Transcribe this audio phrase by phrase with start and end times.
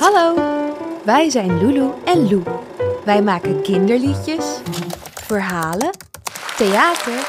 [0.00, 0.34] Hallo,
[1.04, 2.42] wij zijn Lulu en Lou.
[3.04, 4.60] Wij maken kinderliedjes,
[5.14, 5.90] verhalen,
[6.56, 7.28] theater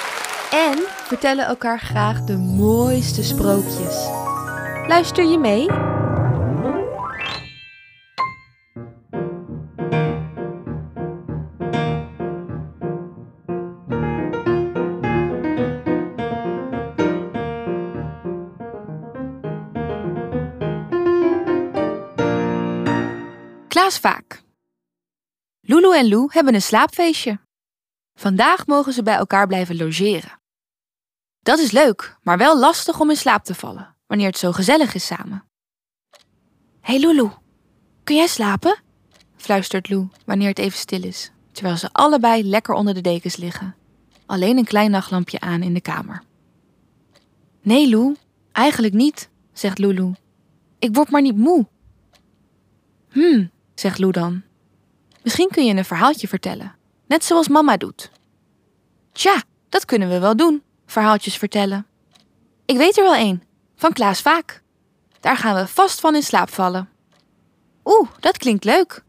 [0.52, 4.08] en vertellen elkaar graag de mooiste sprookjes.
[4.88, 5.91] Luister je mee?
[23.72, 24.44] Klaas Vaak.
[25.62, 27.40] Lulu en Lou hebben een slaapfeestje.
[28.20, 30.40] Vandaag mogen ze bij elkaar blijven logeren.
[31.40, 34.94] Dat is leuk, maar wel lastig om in slaap te vallen wanneer het zo gezellig
[34.94, 35.44] is samen.
[36.82, 37.30] Hey Lulu,
[38.04, 38.82] kun jij slapen?
[39.36, 43.76] fluistert Lou wanneer het even stil is, terwijl ze allebei lekker onder de dekens liggen.
[44.26, 46.24] Alleen een klein nachtlampje aan in de kamer.
[47.62, 48.16] Nee, Lou,
[48.52, 50.14] eigenlijk niet, zegt Lulu.
[50.80, 51.68] Ik word maar niet moe.
[53.10, 53.52] Hmm,
[53.82, 54.42] zegt Lou dan.
[55.24, 56.76] Misschien kun je een verhaaltje vertellen,
[57.08, 58.12] net zoals mama doet.
[59.12, 61.86] Tja, dat kunnen we wel doen, verhaaltjes vertellen.
[62.66, 63.44] Ik weet er wel één,
[63.76, 64.64] van Klaas Vaak.
[65.20, 66.90] Daar gaan we vast van in slaap vallen.
[67.84, 69.04] Oeh, dat klinkt leuk.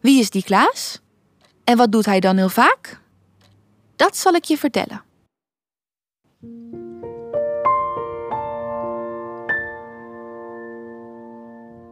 [0.00, 1.00] Wie is die Klaas?
[1.64, 3.00] En wat doet hij dan heel vaak?
[3.96, 5.02] Dat zal ik je vertellen.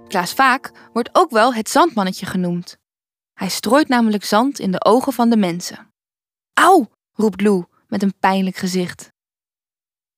[0.08, 2.78] Klaas Vaak wordt ook wel het zandmannetje genoemd.
[3.32, 5.92] Hij strooit namelijk zand in de ogen van de mensen.
[6.52, 9.12] Auw, roept Lou met een pijnlijk gezicht.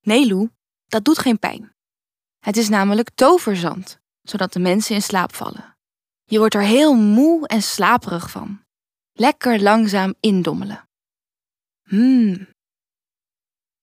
[0.01, 0.49] Nee, Lou,
[0.85, 1.75] dat doet geen pijn.
[2.39, 5.77] Het is namelijk toverzand, zodat de mensen in slaap vallen.
[6.23, 8.63] Je wordt er heel moe en slaperig van.
[9.11, 10.89] Lekker langzaam indommelen.
[11.83, 12.47] Hmm.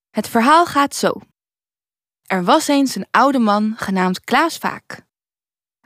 [0.09, 1.21] Het verhaal gaat zo.
[2.21, 5.07] Er was eens een oude man genaamd Klaas Vaak.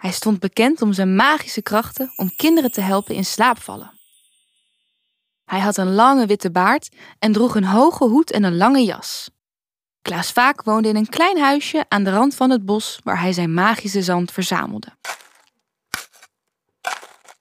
[0.04, 3.92] Hij stond bekend om zijn magische krachten om kinderen te helpen in slaapvallen.
[5.46, 9.30] Hij had een lange witte baard en droeg een hoge hoed en een lange jas.
[10.02, 13.34] Klaas Vaak woonde in een klein huisje aan de rand van het bos waar hij
[13.34, 14.88] zijn magische zand verzamelde.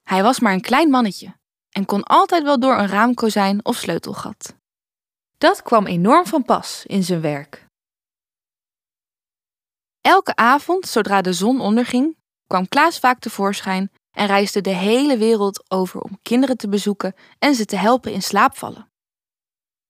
[0.02, 1.36] Hij was maar een klein mannetje
[1.70, 4.54] en kon altijd wel door een raamkozijn of sleutelgat.
[5.38, 7.66] Dat kwam enorm van pas in zijn werk.
[10.00, 12.20] Elke avond, zodra de zon onderging,
[12.52, 17.54] kwam Klaas vaak tevoorschijn en reisde de hele wereld over om kinderen te bezoeken en
[17.54, 18.90] ze te helpen in slaapvallen.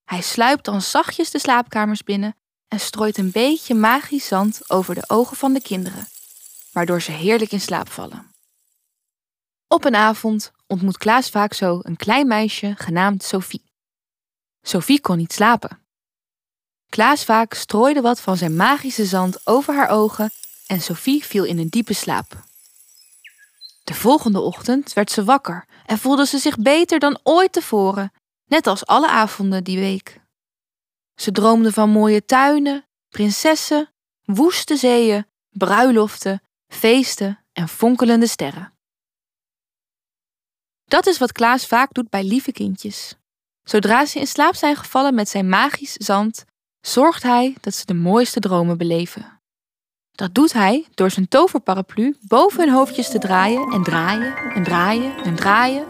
[0.05, 2.37] Hij sluipt dan zachtjes de slaapkamers binnen
[2.69, 6.09] en strooit een beetje magisch zand over de ogen van de kinderen,
[6.73, 8.31] waardoor ze heerlijk in slaap vallen.
[9.69, 13.65] Op een avond ontmoet Klaas vaak zo een klein meisje genaamd Sophie.
[14.61, 15.81] Sophie kon niet slapen.
[16.89, 20.31] Klaas vaak strooide wat van zijn magische zand over haar ogen
[20.67, 22.51] en Sophie viel in een diepe slaap.
[23.85, 28.13] De volgende ochtend werd ze wakker en voelde ze zich beter dan ooit tevoren,
[28.47, 30.21] net als alle avonden die week.
[31.15, 33.93] Ze droomde van mooie tuinen, prinsessen,
[34.25, 38.73] woeste zeeën, bruiloften, feesten en fonkelende sterren.
[40.85, 43.15] Dat is wat Klaas vaak doet bij lieve kindjes.
[43.63, 46.45] Zodra ze in slaap zijn gevallen met zijn magisch zand,
[46.81, 49.32] zorgt hij dat ze de mooiste dromen beleven.
[50.13, 55.17] Dat doet hij door zijn toverparaplu boven hun hoofdjes te draaien en draaien en draaien
[55.25, 55.87] en draaien.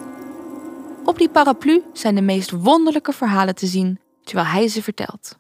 [1.05, 5.37] Op die paraplu zijn de meest wonderlijke verhalen te zien terwijl hij ze vertelt.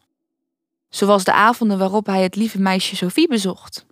[0.89, 3.87] Zoals de avonden waarop hij het lieve meisje Sophie bezocht.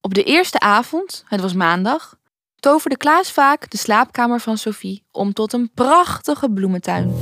[0.00, 2.16] Op de eerste avond, het was maandag,
[2.56, 7.14] toverde Klaas vaak de slaapkamer van Sophie om tot een prachtige bloementuin.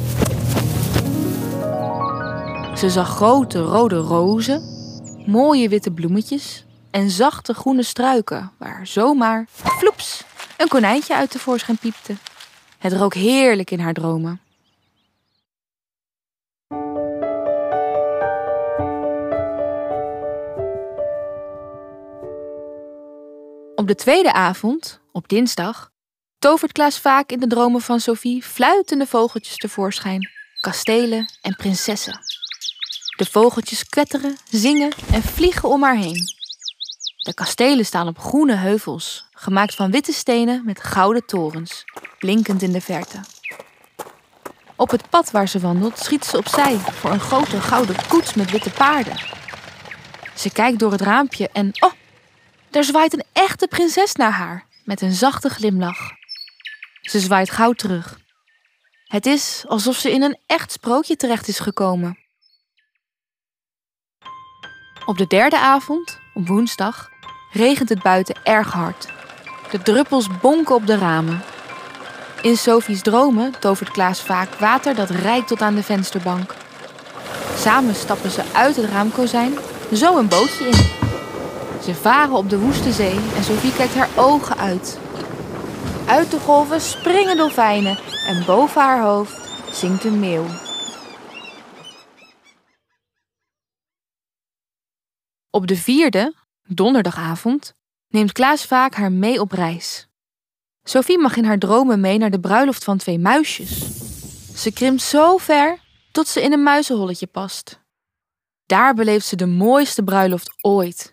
[2.77, 4.82] Ze zag grote rode rozen,
[5.27, 10.25] mooie witte bloemetjes en zachte groene struiken waar zomaar, floeps,
[10.57, 12.17] een konijntje uit tevoorschijn piepte.
[12.79, 14.41] Het rook heerlijk in haar dromen.
[23.75, 25.91] Op de tweede avond, op dinsdag,
[26.39, 30.31] tovert Klaas vaak in de dromen van Sophie fluitende vogeltjes tevoorschijn,
[30.61, 32.32] kastelen en prinsessen.
[33.17, 36.27] De vogeltjes kwetteren, zingen en vliegen om haar heen.
[37.23, 41.85] De kastelen staan op groene heuvels, gemaakt van witte stenen met gouden torens,
[42.19, 43.21] blinkend in de verte.
[44.77, 48.51] Op het pad waar ze wandelt schiet ze opzij voor een grote gouden koets met
[48.51, 49.17] witte paarden.
[50.35, 51.93] Ze kijkt door het raampje en oh,
[52.71, 56.11] daar zwaait een echte prinses naar haar met een zachte glimlach.
[57.01, 58.19] Ze zwaait gauw terug.
[59.05, 62.22] Het is alsof ze in een echt sprookje terecht is gekomen.
[65.07, 67.11] Op de derde avond, op woensdag,
[67.51, 69.07] regent het buiten erg hard.
[69.71, 71.43] De druppels bonken op de ramen.
[72.43, 76.55] In Sophie's dromen tovert Klaas vaak water dat rijkt tot aan de vensterbank.
[77.57, 79.55] Samen stappen ze uit het raamkozijn
[79.93, 80.91] zo een bootje in.
[81.85, 84.99] Ze varen op de woeste zee en Sophie kijkt haar ogen uit.
[86.07, 89.39] Uit de golven springen dolfijnen en boven haar hoofd
[89.73, 90.47] zingt een meeuw.
[95.55, 97.75] Op de vierde, donderdagavond,
[98.09, 100.09] neemt Klaas vaak haar mee op reis.
[100.83, 103.79] Sophie mag in haar dromen mee naar de bruiloft van twee muisjes.
[104.63, 105.79] Ze krimpt zo ver
[106.13, 107.81] tot ze in een muizenholletje past.
[108.67, 111.11] Daar beleeft ze de mooiste bruiloft ooit.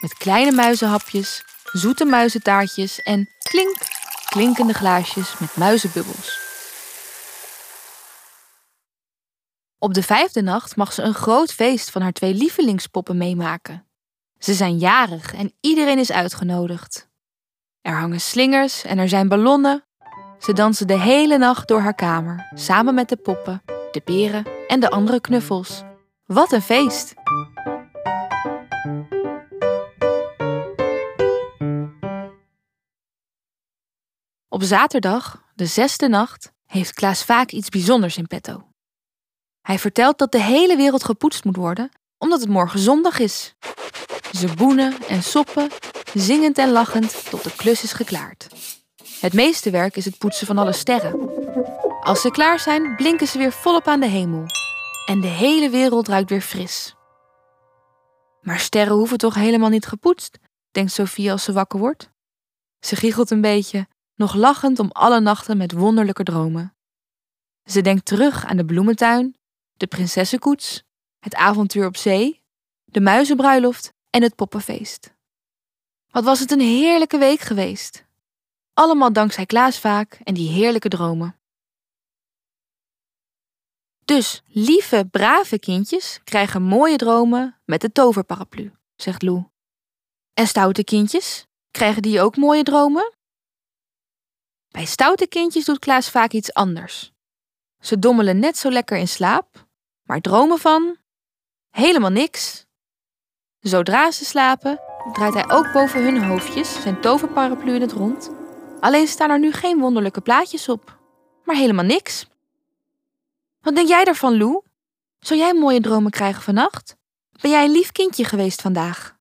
[0.00, 3.76] Met kleine muizenhapjes, zoete muizentaartjes en klink,
[4.28, 6.41] klinkende glaasjes met muizenbubbels.
[9.82, 13.86] Op de vijfde nacht mag ze een groot feest van haar twee lievelingspoppen meemaken.
[14.38, 17.10] Ze zijn jarig en iedereen is uitgenodigd.
[17.80, 19.84] Er hangen slingers en er zijn ballonnen.
[20.38, 24.80] Ze dansen de hele nacht door haar kamer, samen met de poppen, de beren en
[24.80, 25.82] de andere knuffels.
[26.24, 27.14] Wat een feest!
[34.48, 38.71] Op zaterdag, de zesde nacht, heeft Klaas vaak iets bijzonders in petto.
[39.62, 43.54] Hij vertelt dat de hele wereld gepoetst moet worden, omdat het morgen zondag is.
[44.32, 45.68] Ze boenen en soppen,
[46.14, 48.48] zingend en lachend tot de klus is geklaard.
[49.20, 51.30] Het meeste werk is het poetsen van alle sterren.
[52.00, 54.44] Als ze klaar zijn, blinken ze weer volop aan de hemel.
[55.06, 56.94] En de hele wereld ruikt weer fris.
[58.40, 60.38] Maar sterren hoeven toch helemaal niet gepoetst,
[60.70, 62.10] denkt Sophie als ze wakker wordt.
[62.80, 66.74] Ze giechelt een beetje, nog lachend om alle nachten met wonderlijke dromen.
[67.64, 69.36] Ze denkt terug aan de bloementuin,
[69.82, 70.82] de prinsessenkoets,
[71.18, 72.42] het avontuur op zee,
[72.84, 75.14] de muizenbruiloft en het poppenfeest.
[76.10, 78.04] Wat was het een heerlijke week geweest.
[78.74, 81.40] Allemaal dankzij Klaas vaak en die heerlijke dromen.
[84.04, 89.44] Dus lieve, brave kindjes krijgen mooie dromen met de toverparaplu, zegt Lou.
[90.34, 93.14] En stoute kindjes, krijgen die ook mooie dromen?
[94.68, 97.12] Bij stoute kindjes doet Klaas vaak iets anders.
[97.78, 99.70] Ze dommelen net zo lekker in slaap,
[100.02, 100.96] maar dromen van
[101.70, 102.66] helemaal niks.
[103.60, 104.80] Zodra ze slapen,
[105.12, 108.30] draait hij ook boven hun hoofdjes zijn toverparaplu in het rond.
[108.80, 110.98] Alleen staan er nu geen wonderlijke plaatjes op,
[111.44, 112.26] maar helemaal niks.
[113.60, 114.62] Wat denk jij daarvan, Lou?
[115.18, 116.96] Zou jij mooie dromen krijgen vannacht?
[117.40, 119.16] Ben jij een lief kindje geweest vandaag?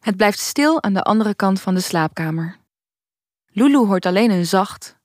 [0.00, 2.58] Het blijft stil aan de andere kant van de slaapkamer.
[3.46, 4.97] Lulu hoort alleen een zacht.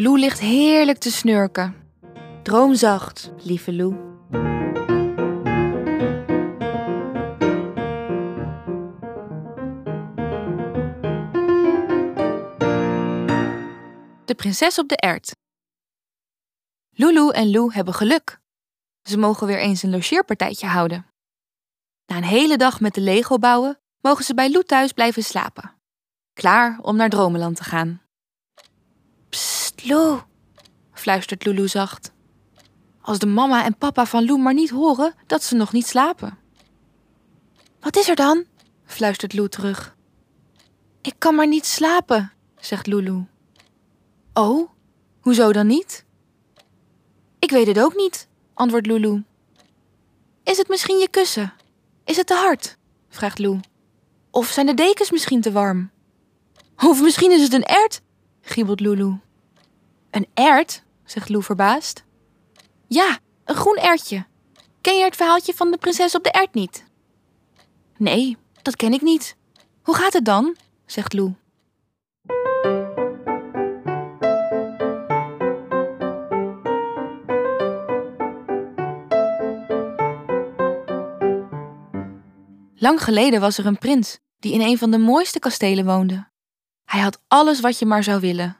[0.00, 1.76] Lou ligt heerlijk te snurken.
[2.42, 3.92] Droom zacht, lieve Lou.
[14.24, 15.36] De prinses op de ert.
[16.90, 18.40] Lulu en Lou hebben geluk.
[19.02, 21.06] Ze mogen weer eens een logeerpartijtje houden.
[22.06, 25.72] Na een hele dag met de Lego bouwen, mogen ze bij Lou thuis blijven slapen.
[26.32, 28.02] Klaar om naar Dromeland te gaan.
[29.28, 30.20] Psst, Lou,
[30.92, 32.12] fluistert Lulu zacht.
[33.00, 36.38] Als de mama en papa van Lou maar niet horen dat ze nog niet slapen.
[37.80, 38.44] Wat is er dan?
[38.84, 39.96] fluistert Lou terug.
[41.02, 43.26] Ik kan maar niet slapen, zegt Lulu.
[44.32, 44.70] Oh,
[45.20, 46.04] hoezo dan niet?
[47.38, 49.24] Ik weet het ook niet, antwoordt Lulu.
[50.44, 51.52] Is het misschien je kussen?
[52.04, 52.76] Is het te hard?
[53.08, 53.60] vraagt Lou.
[54.30, 55.90] Of zijn de dekens misschien te warm?
[56.76, 58.00] Of misschien is het een ert,
[58.40, 59.18] giebelt Lulu.
[60.10, 60.82] Een ert?
[61.04, 62.04] zegt Lou verbaasd.
[62.86, 64.26] Ja, een groen ertje.
[64.80, 66.84] Ken je het verhaaltje van de prinses op de ert niet?
[67.96, 69.36] Nee, dat ken ik niet.
[69.82, 70.56] Hoe gaat het dan?
[70.86, 71.34] zegt Lou.
[82.80, 86.28] Lang geleden was er een prins die in een van de mooiste kastelen woonde.
[86.84, 88.57] Hij had alles wat je maar zou willen: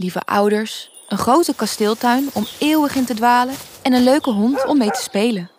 [0.00, 4.78] lieve ouders, een grote kasteeltuin om eeuwig in te dwalen en een leuke hond om
[4.78, 5.50] mee te spelen.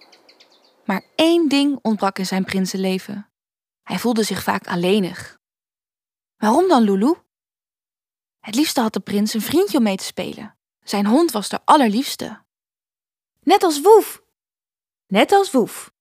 [0.86, 3.32] Maar één ding ontbrak in zijn prinsenleven.
[3.84, 5.40] Hij voelde zich vaak alleenig.
[6.38, 7.16] Waarom dan, Lulu?
[8.40, 10.58] Het liefste had de prins een vriendje om mee te spelen.
[10.84, 12.44] Zijn hond was de allerliefste.
[13.42, 14.24] Net als Woef.
[15.08, 15.92] Net als Woef.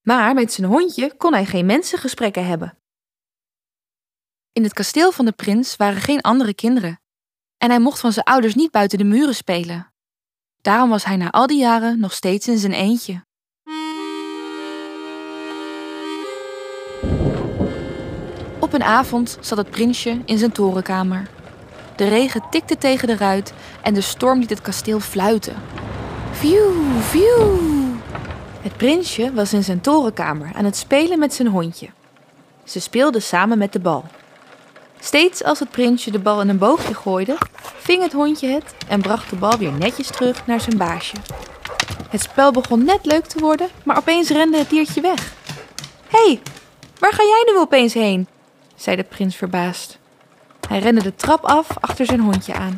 [0.00, 2.78] Maar met zijn hondje kon hij geen mensengesprekken hebben.
[4.52, 7.02] In het kasteel van de prins waren geen andere kinderen
[7.58, 9.92] en hij mocht van zijn ouders niet buiten de muren spelen.
[10.60, 13.24] Daarom was hij na al die jaren nog steeds in zijn eentje.
[18.58, 21.28] Op een avond zat het prinsje in zijn torenkamer.
[21.96, 25.54] De regen tikte tegen de ruit en de storm liet het kasteel fluiten.
[26.32, 27.74] View, view!
[28.60, 31.88] Het prinsje was in zijn torenkamer aan het spelen met zijn hondje.
[32.64, 34.04] Ze speelden samen met de bal.
[35.04, 37.36] Steeds als het prinsje de bal in een boogje gooide,
[37.76, 41.16] ving het hondje het en bracht de bal weer netjes terug naar zijn baasje.
[42.08, 45.32] Het spel begon net leuk te worden, maar opeens rende het diertje weg.
[46.08, 46.40] Hé, hey,
[46.98, 48.28] waar ga jij nu opeens heen?
[48.76, 49.98] zei de prins verbaasd.
[50.68, 52.74] Hij rende de trap af achter zijn hondje aan.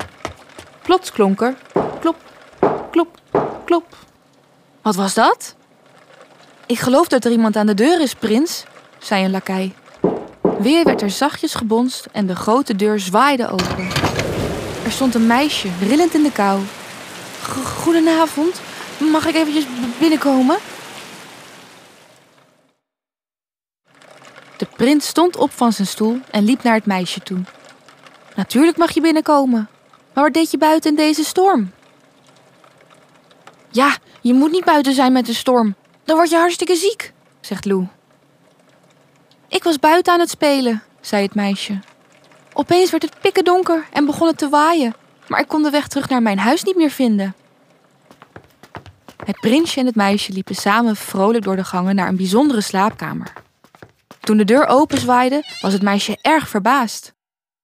[0.82, 1.56] Plots klonk er
[2.00, 2.16] klop,
[2.90, 3.18] klop,
[3.64, 3.96] klop.
[4.82, 5.54] Wat was dat?
[6.66, 8.64] Ik geloof dat er iemand aan de deur is, prins,
[8.98, 9.74] zei een lakij.
[10.58, 13.88] Weer werd er zachtjes gebonst en de grote deur zwaaide open.
[14.84, 16.60] Er stond een meisje, rillend in de kou.
[17.64, 18.60] Goedenavond,
[19.12, 19.66] mag ik eventjes
[19.98, 20.56] binnenkomen?
[24.56, 27.38] De prins stond op van zijn stoel en liep naar het meisje toe.
[28.36, 29.68] Natuurlijk mag je binnenkomen.
[30.12, 31.70] Maar wat deed je buiten in deze storm?
[33.70, 35.74] Ja, je moet niet buiten zijn met de storm.
[36.04, 37.86] Dan word je hartstikke ziek, zegt Lou.
[39.48, 41.80] Ik was buiten aan het spelen, zei het meisje.
[42.52, 44.94] Opeens werd het pikken donker en begon het te waaien,
[45.28, 47.34] maar ik kon de weg terug naar mijn huis niet meer vinden.
[49.24, 53.32] Het prinsje en het meisje liepen samen vrolijk door de gangen naar een bijzondere slaapkamer.
[54.20, 57.14] Toen de deur openzwaaide, was het meisje erg verbaasd.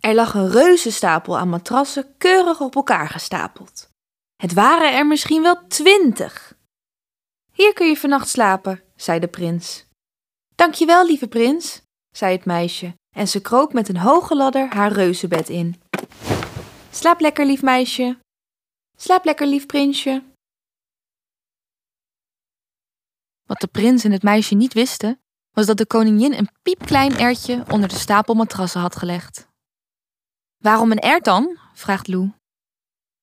[0.01, 3.91] Er lag een reuzenstapel aan matrassen keurig op elkaar gestapeld.
[4.37, 6.55] Het waren er misschien wel twintig.
[7.53, 9.87] Hier kun je vannacht slapen, zei de prins.
[10.63, 15.49] Dankjewel, lieve prins, zei het meisje en ze kroop met een hoge ladder haar reuzenbed
[15.49, 15.83] in.
[16.91, 18.19] Slaap lekker, lief meisje.
[18.97, 20.23] Slaap lekker, lief prinsje.
[23.43, 27.65] Wat de prins en het meisje niet wisten, was dat de koningin een piepklein ertje
[27.71, 29.49] onder de stapel matrassen had gelegd.
[30.57, 31.59] Waarom een ert dan?
[31.75, 32.33] vraagt Lou.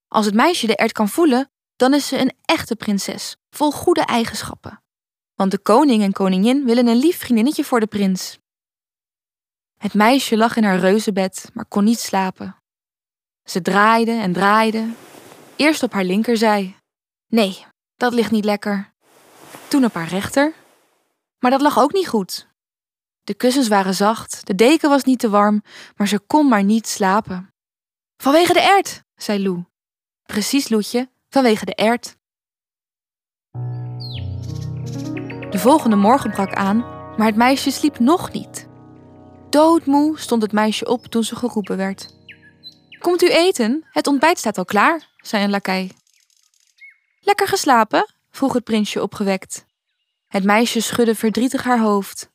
[0.08, 4.02] Als het meisje de ert kan voelen, dan is ze een echte prinses, vol goede
[4.02, 4.82] eigenschappen.
[5.40, 8.40] Want de koning en koningin willen een lief vriendinnetje voor de prins.
[9.78, 12.56] Het meisje lag in haar reuzenbed, maar kon niet slapen.
[13.44, 14.90] Ze draaide en draaide.
[15.56, 16.76] Eerst op haar linkerzij.
[17.28, 17.66] Nee,
[17.96, 18.94] dat ligt niet lekker.
[19.68, 20.54] Toen op haar rechter.
[21.40, 22.48] Maar dat lag ook niet goed.
[23.24, 25.64] De kussens waren zacht, de deken was niet te warm,
[25.96, 27.54] maar ze kon maar niet slapen.
[28.18, 29.64] Vanwege de ert, zei Lou.
[30.24, 32.18] Precies, Loetje, vanwege de ert.
[35.50, 36.78] De volgende morgen brak aan,
[37.18, 38.68] maar het meisje sliep nog niet.
[39.50, 42.14] Doodmoe stond het meisje op toen ze geroepen werd.
[43.00, 43.86] Komt u eten?
[43.92, 45.92] Het ontbijt staat al klaar, zei een lakij.
[47.20, 48.14] Lekker geslapen?
[48.32, 49.66] vroeg het prinsje opgewekt.
[50.28, 52.30] Het meisje schudde verdrietig haar hoofd.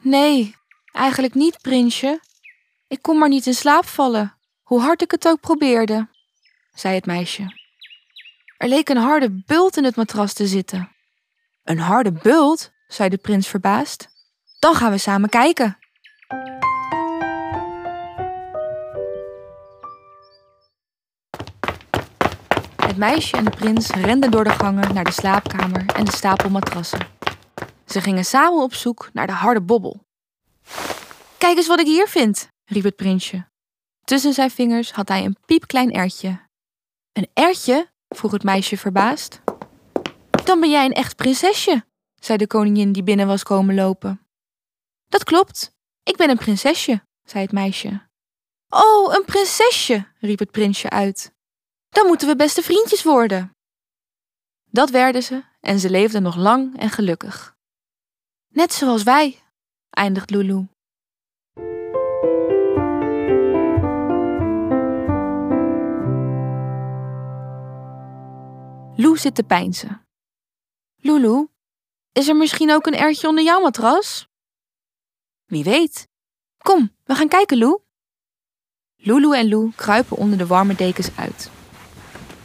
[0.00, 0.54] Nee,
[0.92, 2.20] eigenlijk niet, prinsje.
[2.88, 6.08] Ik kon maar niet in slaap vallen, hoe hard ik het ook probeerde,
[6.74, 7.60] zei het meisje.
[8.56, 10.90] Er leek een harde bult in het matras te zitten.
[11.62, 12.72] Een harde bult?
[12.86, 14.08] zei de prins verbaasd.
[14.58, 15.78] Dan gaan we samen kijken.
[22.76, 26.50] Het meisje en de prins renden door de gangen naar de slaapkamer en de stapel
[26.50, 27.06] matrassen.
[27.86, 30.06] Ze gingen samen op zoek naar de harde bobbel.
[31.38, 33.50] Kijk eens wat ik hier vind, riep het prinsje.
[34.04, 36.40] Tussen zijn vingers had hij een piepklein ertje.
[37.12, 37.90] Een ertje?
[38.08, 39.41] vroeg het meisje verbaasd.
[40.44, 41.84] Dan ben jij een echt prinsesje,
[42.14, 44.26] zei de koningin die binnen was komen lopen.
[45.08, 48.08] Dat klopt, ik ben een prinsesje, zei het meisje.
[48.68, 51.34] Oh, een prinsesje, riep het prinsje uit.
[51.88, 53.56] Dan moeten we beste vriendjes worden.
[54.70, 57.56] Dat werden ze en ze leefden nog lang en gelukkig.
[58.48, 59.42] Net zoals wij,
[59.90, 60.66] eindigt Lulu.
[68.96, 70.01] Lou zit te pijnzen.
[71.04, 71.48] Lulu,
[72.12, 74.28] is er misschien ook een ertje onder jouw matras?
[75.44, 76.08] Wie weet.
[76.58, 77.80] Kom, we gaan kijken, Lou.
[78.96, 81.50] Lulu en Lou kruipen onder de warme dekens uit.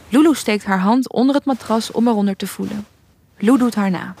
[0.08, 2.86] Lulu steekt haar hand onder het matras om eronder te voelen.
[3.36, 4.14] Lou doet haar na.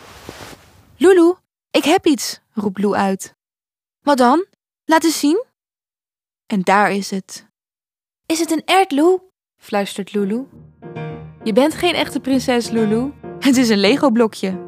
[0.96, 1.34] Lulu,
[1.70, 3.34] ik heb iets, roept Lou uit.
[4.00, 4.46] Wat dan?
[4.84, 5.44] Laat eens zien.
[6.46, 7.46] En daar is het.
[8.26, 9.20] Is het een ert, Lou?
[9.56, 10.46] fluistert Lulu.
[11.44, 13.12] Je bent geen echte prinses, Lulu.
[13.40, 14.67] Het is een Lego-blokje.